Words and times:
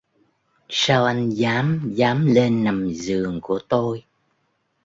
Sao 0.81 1.05
anh 1.05 1.29
dám 1.29 1.89
dám 1.97 2.25
lên 2.25 2.63
nằm 2.63 2.91
giường 2.93 3.39
của 3.41 3.59
tôi 3.69 4.03